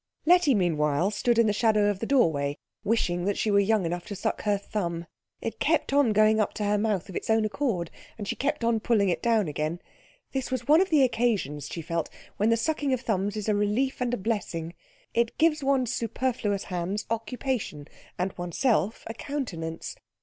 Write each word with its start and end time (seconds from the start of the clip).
Letty 0.25 0.55
meanwhile 0.55 1.11
stood 1.11 1.37
in 1.37 1.45
the 1.45 1.53
shadow 1.53 1.87
of 1.87 1.99
the 1.99 2.07
doorway, 2.07 2.57
wishing 2.83 3.25
that 3.25 3.37
she 3.37 3.51
were 3.51 3.59
young 3.59 3.85
enough 3.85 4.03
to 4.07 4.15
suck 4.15 4.41
her 4.41 4.57
thumb. 4.57 5.05
It 5.41 5.59
kept 5.59 5.93
on 5.93 6.11
going 6.11 6.39
up 6.39 6.55
to 6.55 6.63
her 6.63 6.79
mouth 6.79 7.07
of 7.07 7.15
its 7.15 7.29
own 7.29 7.45
accord, 7.45 7.91
and 8.17 8.27
she 8.27 8.35
kept 8.35 8.63
on 8.63 8.79
pulling 8.79 9.09
it 9.09 9.21
down 9.21 9.47
again. 9.47 9.79
This 10.31 10.49
was 10.49 10.67
one 10.67 10.81
of 10.81 10.89
the 10.89 11.03
occasions, 11.03 11.67
she 11.67 11.83
felt, 11.83 12.09
when 12.37 12.49
the 12.49 12.57
sucking 12.57 12.91
of 12.93 13.01
thumbs 13.01 13.37
is 13.37 13.47
a 13.47 13.53
relief 13.53 14.01
and 14.01 14.11
a 14.11 14.17
blessing. 14.17 14.73
It 15.13 15.37
gives 15.37 15.63
one's 15.63 15.93
superfluous 15.93 16.63
hands 16.63 17.05
occupation, 17.11 17.87
and 18.17 18.33
oneself 18.39 19.03
a 19.05 19.13
countenance. 19.13 19.95